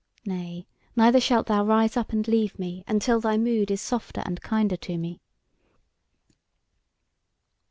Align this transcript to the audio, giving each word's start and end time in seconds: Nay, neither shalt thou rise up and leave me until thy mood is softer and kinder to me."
Nay, 0.25 0.65
neither 0.95 1.19
shalt 1.21 1.45
thou 1.45 1.63
rise 1.63 1.95
up 1.95 2.11
and 2.11 2.27
leave 2.27 2.57
me 2.57 2.83
until 2.87 3.19
thy 3.21 3.37
mood 3.37 3.69
is 3.69 3.81
softer 3.81 4.23
and 4.25 4.41
kinder 4.41 4.75
to 4.77 4.97
me." 4.97 5.21